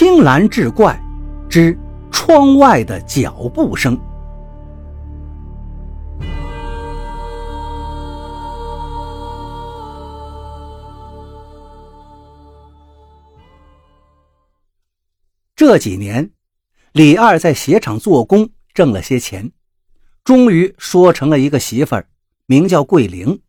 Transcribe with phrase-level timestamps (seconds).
[0.00, 0.96] 青蓝志怪
[1.50, 1.76] 之
[2.12, 4.00] 窗外的脚步声。
[15.56, 16.30] 这几年，
[16.92, 19.50] 李二在鞋厂做工，挣了些钱，
[20.22, 22.06] 终于说成了一个媳妇儿，
[22.46, 23.40] 名叫桂玲。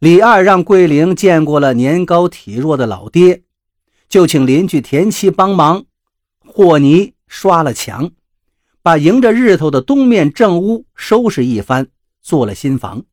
[0.00, 3.44] 李二让桂玲见过了年高体弱的老爹，
[4.08, 5.84] 就请邻居田七帮忙
[6.38, 8.10] 和泥刷了墙，
[8.82, 11.88] 把迎着日头的东面正屋收拾一番，
[12.22, 13.04] 做了新房，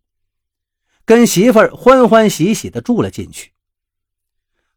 [1.03, 3.51] 跟媳妇儿欢欢喜喜地住了进去。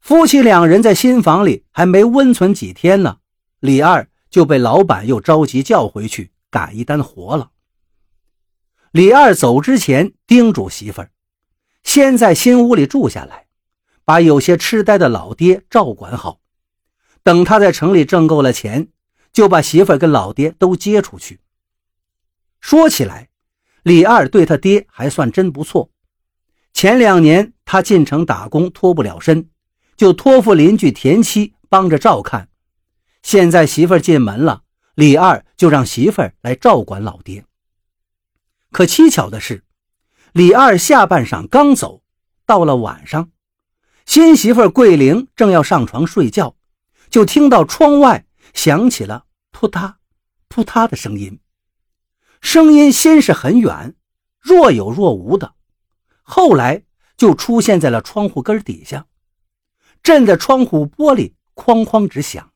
[0.01, 3.19] 夫妻两人在新房里还没温存几天呢，
[3.61, 7.51] 李二就被老板又着急叫回去赶一单活了。
[8.93, 11.11] 李二走之前叮嘱媳妇儿，
[11.85, 13.48] 先在新屋里住下来，
[14.09, 16.41] 把有些痴呆的老爹照管好。
[17.23, 18.89] 等他在城里挣够了钱，
[19.35, 21.41] 就把媳妇跟老爹都接出去。
[22.59, 23.29] 说起来，
[23.83, 25.91] 李二对他爹还算真不错。
[26.73, 29.51] 前两年他进城打工脱不了身。
[29.95, 32.49] 就托付邻居田七帮着照看。
[33.23, 34.63] 现在媳妇进门了，
[34.95, 37.45] 李二就让媳妇来照管老爹。
[38.71, 39.65] 可蹊跷的是，
[40.33, 42.03] 李二下半晌刚走，
[42.47, 43.31] 到了晚上，
[44.09, 46.57] 新媳妇桂玲正要上床睡觉，
[47.11, 49.97] 就听到窗外响起了扑嗒
[50.49, 51.41] 扑嗒的声音。
[52.41, 53.95] 声音先是很远，
[54.41, 55.53] 若有若无的，
[56.23, 56.85] 后来
[57.19, 59.05] 就出现在了窗户根底下。
[60.03, 62.51] 震得窗户玻璃哐哐直响。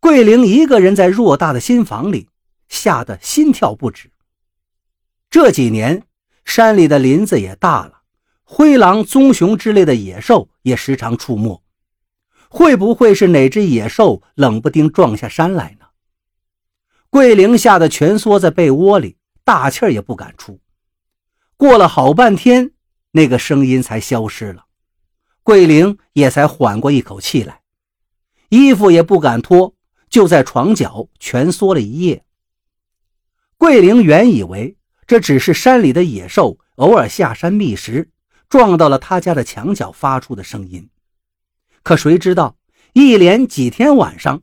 [0.00, 2.28] 桂玲一个人在偌大的新房里，
[2.68, 4.10] 吓得心跳不止。
[5.30, 6.02] 这几年
[6.44, 7.93] 山里的林子也大了，
[8.44, 11.62] 灰狼、棕熊之类的野兽也时常出没。
[12.48, 15.86] 会不会是哪只野兽冷不丁撞下山来呢？
[17.10, 20.60] 桂玲吓得蜷缩在被窝里，大气也不敢出。
[21.56, 22.72] 过了好半天，
[23.12, 24.66] 那个声音才消失了。
[25.42, 27.62] 桂玲也才缓过一口气来，
[28.50, 29.74] 衣服也不敢脱，
[30.08, 32.24] 就在床角蜷缩了一夜。
[33.56, 34.76] 桂玲原以为
[35.06, 38.10] 这只是山里的野兽偶尔下山觅食，
[38.54, 40.88] 撞到了他家的墙角发出的声音，
[41.82, 42.56] 可谁知道
[42.92, 44.42] 一连几天晚上，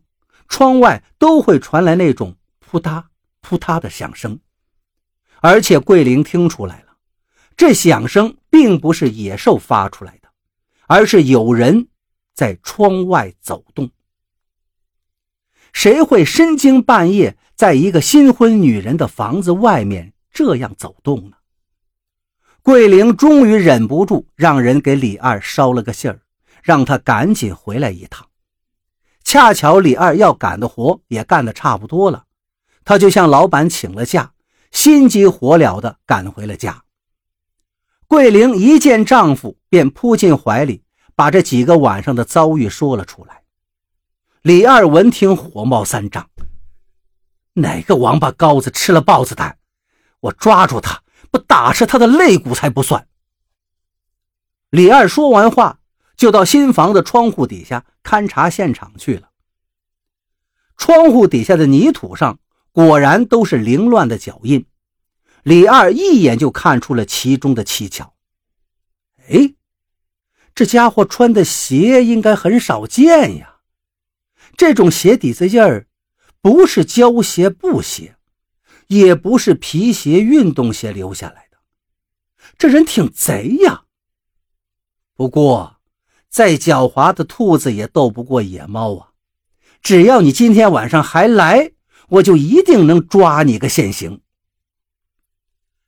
[0.50, 3.06] 窗外都会传来那种扑嗒
[3.40, 4.42] 扑嗒的响声，
[5.40, 6.98] 而且桂玲听出来了，
[7.56, 10.28] 这响声并不是野兽发出来的。
[10.88, 11.88] 而是有人
[12.34, 13.92] 在窗外走动。
[15.72, 21.38] 谁会深更半夜在一个新婚女人的房子外面这样走动呢？
[22.64, 26.20] 桂玲终于忍不住，让人给李二捎了个信儿，
[26.62, 28.28] 让他赶紧回来一趟。
[29.24, 32.26] 恰巧李二要赶的活也干得差不多了，
[32.86, 34.34] 他就向老板请了假，
[34.72, 36.84] 心急火燎地赶回了家。
[38.08, 40.84] 桂玲一见丈夫，便扑进怀里，
[41.16, 43.42] 把这几个晚上的遭遇说了出来。
[44.44, 46.30] 李二闻听，火冒三丈
[47.54, 49.58] ：“哪个王八羔子吃了豹子胆？
[50.20, 51.02] 我抓住他，
[51.32, 53.08] 不打折他的肋骨才不算！”
[54.70, 55.80] 李二说完话，
[56.16, 59.32] 就到新房的窗户底下勘察现场去了。
[60.78, 62.40] 窗户底下的泥土上，
[62.72, 64.66] 果然都是凌乱的脚印。
[65.44, 68.14] 李二一眼就看出了其中的蹊跷。
[69.30, 69.54] 哎，
[70.54, 73.58] 这家伙穿的鞋应该很少见呀。
[74.56, 75.88] 这种鞋底子印儿，
[76.42, 78.16] 不是胶鞋、布鞋，
[78.88, 81.58] 也不是皮鞋、运动鞋留下来的。
[82.58, 83.84] 这人挺贼呀。
[85.16, 85.78] 不过，
[86.30, 89.10] 再狡猾的兔子也斗不过野猫啊。
[89.82, 91.72] 只要你今天晚上还来，
[92.10, 94.22] 我就一定能抓你个现行。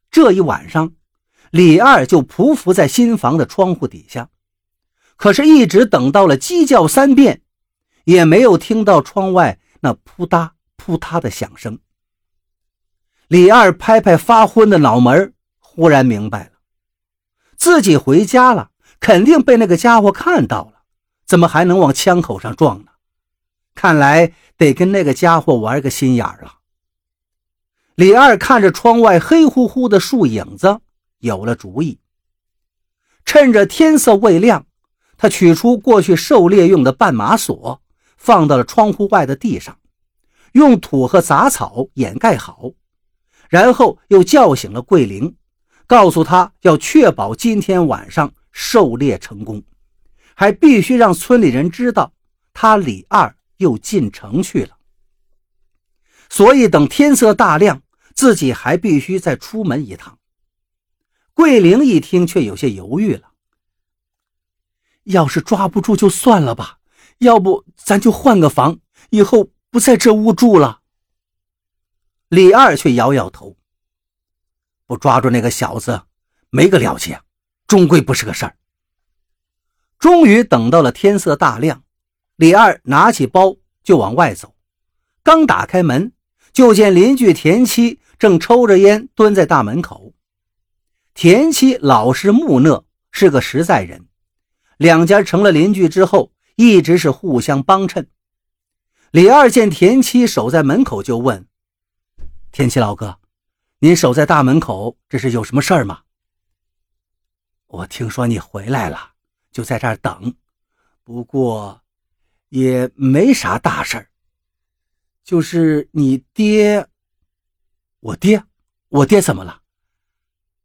[0.09, 0.93] 这一晚上，
[1.51, 4.29] 李二就匍匐在新房的窗户底下，
[5.15, 7.41] 可是，一直等到了鸡叫三遍，
[8.05, 11.79] 也没有听到窗外那扑嗒扑嗒的响声。
[13.33, 16.51] 李二拍拍发昏的脑门，忽然明白了，
[17.57, 18.69] 自己回家了，
[18.99, 20.83] 肯定被那个家伙看到了，
[21.25, 22.91] 怎么还能往枪口上撞呢？
[23.73, 26.59] 看来得跟那个家伙玩个心眼了。
[27.95, 30.81] 李二看着窗外黑乎乎的树影子，
[31.17, 31.97] 有了主意。
[33.25, 34.67] 趁着天色未亮，
[35.17, 37.81] 他取出过去狩猎用的绊马索，
[38.15, 39.79] 放到了窗户外的地上，
[40.51, 42.69] 用土和杂草掩盖好，
[43.53, 45.35] 然后又叫醒了桂玲，
[45.85, 49.61] 告诉他要确保今天晚上狩猎成功，
[50.33, 52.11] 还必须让村里人知道
[52.51, 54.75] 他李二又进城去了。
[56.31, 57.83] 所以等天色大亮，
[58.15, 60.17] 自己还必须再出门一趟。
[61.35, 63.33] 桂玲一听，却有些犹豫了。
[65.03, 66.79] 要是抓不住，就算了吧。
[67.19, 68.79] 要不咱就换个房，
[69.11, 70.79] 以后不在这屋住了。
[72.33, 73.55] 李二却摇摇头，
[74.87, 76.01] 不抓住那个小子，
[76.49, 77.21] 没个了结，
[77.67, 78.57] 终归不是个事儿。
[79.99, 81.83] 终于等到了天色大亮，
[82.37, 84.55] 李二拿起包就往外走，
[85.21, 86.11] 刚打开门，
[86.51, 90.15] 就见邻居田七正抽着烟蹲在大门口。
[91.13, 94.07] 田七老实木讷，是个实在人，
[94.77, 96.31] 两家成了邻居之后。
[96.55, 98.09] 一直是互相帮衬。
[99.11, 101.47] 李二见田七守在门口，就问
[102.53, 103.17] ：“田七老哥，
[103.79, 106.03] 您守在大门口，这是有什么事儿吗？”
[107.65, 109.13] 我听说你回来了，
[109.51, 110.35] 就在这儿等。
[111.03, 111.81] 不过，
[112.49, 114.07] 也没啥大事儿。
[115.23, 116.87] 就是你爹，
[118.01, 118.43] 我爹，
[118.89, 119.59] 我爹怎么了？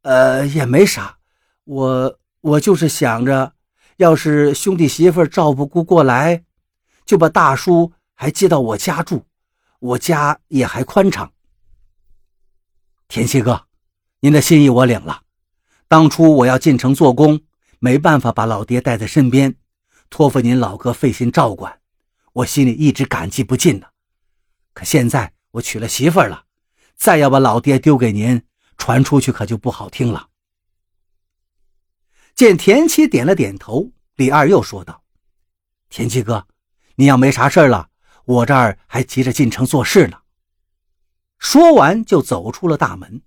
[0.03, 1.17] 呃，也没啥。
[1.63, 3.55] 我我就是想着。
[3.97, 6.45] 要是兄弟媳妇照不顾过来，
[7.03, 9.25] 就把大叔还接到我家住，
[9.79, 11.33] 我家也还宽敞。
[13.09, 13.65] 田七哥，
[14.19, 15.23] 您的心意我领了。
[15.87, 17.41] 当初我要进城做工，
[17.79, 19.55] 没办法把老爹带在身边，
[20.11, 21.79] 托付您老哥费心照管，
[22.33, 23.87] 我心里一直感激不尽呢。
[24.73, 26.43] 可现在我娶了媳妇了，
[26.95, 28.43] 再要把老爹丢给您，
[28.77, 30.27] 传出去可就不好听了。
[32.35, 35.01] 见田七点了点头，李二又说道
[35.89, 36.45] ：“田七哥，
[36.93, 37.89] 你要没啥事了，
[38.25, 40.19] 我这儿还急着进城做事呢。”
[41.39, 43.21] 说完就走出了大门。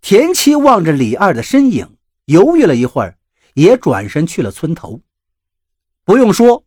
[0.00, 1.96] 田七望着李二的身影，
[2.26, 3.16] 犹豫了一会儿，
[3.54, 5.00] 也转身去了村头。
[6.04, 6.64] 不用说，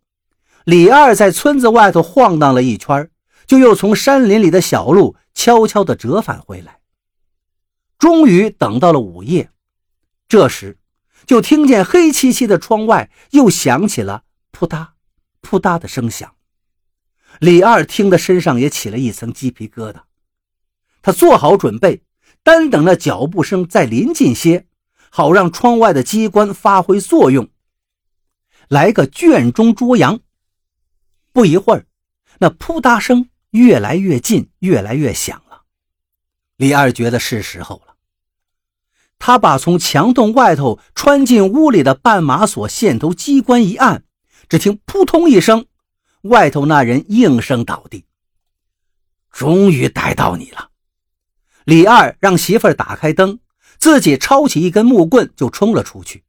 [0.63, 3.11] 李二在村子外头晃荡了一圈，
[3.45, 6.79] 就又从山林里的小路悄悄地折返回来。
[7.99, 9.51] 终于等到了午夜，
[10.27, 10.79] 这时。
[11.25, 14.89] 就听见黑漆漆的窗外又响起了扑嗒
[15.41, 16.35] 扑嗒的声响，
[17.39, 20.01] 李二听得身上也起了一层鸡皮疙瘩。
[21.05, 22.01] 他做好准备，
[22.41, 24.65] 单等那脚步声再临近些，
[25.11, 27.47] 好让窗外的机关发挥作用，
[28.69, 30.21] 来个卷中捉羊。
[31.31, 31.85] 不一会儿，
[32.39, 35.61] 那扑嗒声越来越近，越来越响了。
[36.57, 37.93] 李二觉得是时候了。
[39.19, 44.03] 他把从墙洞外头穿进屋里的绊马索线头机关一按，
[44.49, 45.67] 只听扑通一声，
[46.23, 48.05] 外头那人应声倒地。
[49.31, 50.71] 终于逮到你了！
[51.65, 53.39] 李二让媳妇儿打开灯，
[53.77, 56.23] 自己抄起一根木棍就冲了出去。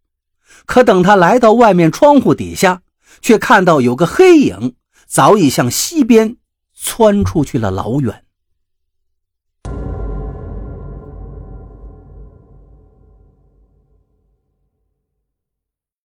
[0.65, 2.83] 可等他来到外面窗户底下，
[3.21, 4.75] 却看到有个黑影
[5.07, 6.37] 早已向西边
[6.75, 8.25] 窜出去了老远。